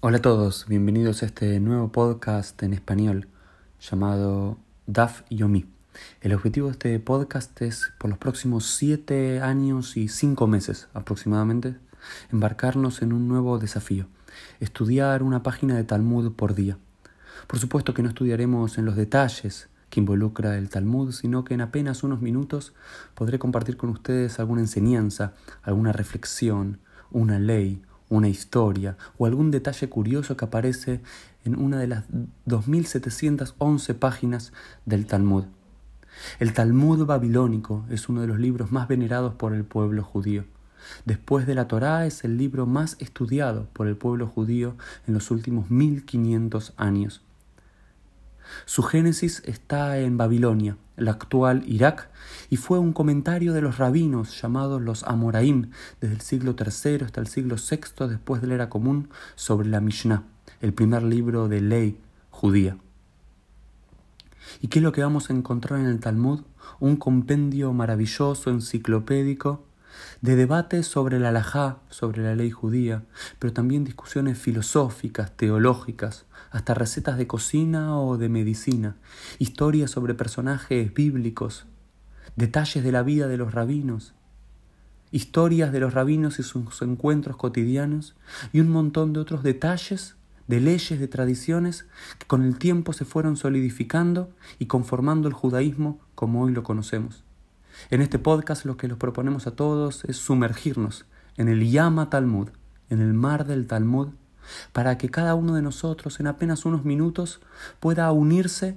[0.00, 3.28] Hola a todos, bienvenidos a este nuevo podcast en español
[3.80, 5.64] llamado DAF Yomi.
[6.20, 11.76] El objetivo de este podcast es, por los próximos siete años y cinco meses aproximadamente,
[12.30, 14.06] embarcarnos en un nuevo desafío,
[14.60, 16.76] estudiar una página de Talmud por día.
[17.46, 21.62] Por supuesto que no estudiaremos en los detalles que involucra el Talmud, sino que en
[21.62, 22.74] apenas unos minutos
[23.14, 25.32] podré compartir con ustedes alguna enseñanza,
[25.62, 31.00] alguna reflexión, una ley, una historia o algún detalle curioso que aparece
[31.44, 32.04] en una de las
[32.46, 34.52] 2711 páginas
[34.84, 35.44] del Talmud.
[36.38, 40.44] El Talmud babilónico es uno de los libros más venerados por el pueblo judío.
[41.04, 45.30] Después de la Torá es el libro más estudiado por el pueblo judío en los
[45.30, 47.22] últimos 1500 años.
[48.64, 52.10] Su génesis está en Babilonia, el actual Irak,
[52.50, 57.20] y fue un comentario de los rabinos llamados los Amoraim desde el siglo III hasta
[57.20, 60.24] el siglo VI después de la era común sobre la Mishnah,
[60.60, 62.00] el primer libro de ley
[62.30, 62.76] judía.
[64.60, 66.42] ¿Y qué es lo que vamos a encontrar en el Talmud?
[66.80, 69.65] Un compendio maravilloso, enciclopédico,
[70.20, 73.04] de debates sobre la halajá, sobre la ley judía,
[73.38, 78.96] pero también discusiones filosóficas, teológicas, hasta recetas de cocina o de medicina,
[79.38, 81.66] historias sobre personajes bíblicos,
[82.36, 84.14] detalles de la vida de los rabinos,
[85.10, 88.16] historias de los rabinos y sus encuentros cotidianos
[88.52, 90.16] y un montón de otros detalles
[90.46, 91.86] de leyes, de tradiciones
[92.18, 97.24] que con el tiempo se fueron solidificando y conformando el judaísmo como hoy lo conocemos.
[97.90, 102.48] En este podcast lo que les proponemos a todos es sumergirnos en el Yama Talmud,
[102.90, 104.08] en el mar del Talmud,
[104.72, 107.40] para que cada uno de nosotros en apenas unos minutos
[107.80, 108.76] pueda unirse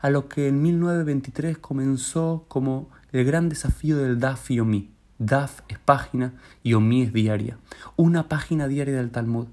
[0.00, 4.90] a lo que en 1923 comenzó como el gran desafío del DAF y OMI.
[5.18, 7.58] DAF es página y OMI es diaria.
[7.96, 9.48] Una página diaria del Talmud.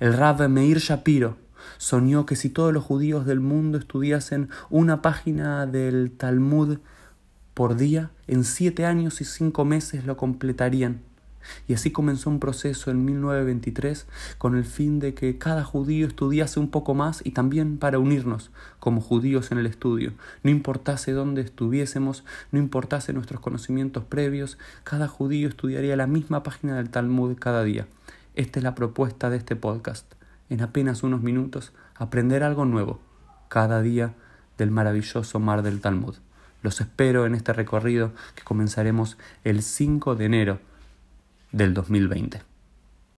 [0.00, 1.36] El Rav Meir Shapiro
[1.78, 6.78] soñó que si todos los judíos del mundo estudiasen una página del Talmud
[7.54, 11.00] por día, en siete años y cinco meses lo completarían.
[11.68, 14.06] Y así comenzó un proceso en 1923
[14.38, 18.50] con el fin de que cada judío estudiase un poco más y también para unirnos
[18.80, 20.14] como judíos en el estudio.
[20.42, 26.76] No importase dónde estuviésemos, no importase nuestros conocimientos previos, cada judío estudiaría la misma página
[26.76, 27.86] del Talmud cada día.
[28.34, 30.12] Esta es la propuesta de este podcast.
[30.50, 33.00] En apenas unos minutos, aprender algo nuevo
[33.48, 34.14] cada día
[34.58, 36.16] del maravilloso mar del Talmud.
[36.64, 40.60] Los espero en este recorrido que comenzaremos el 5 de enero
[41.52, 42.40] del 2020.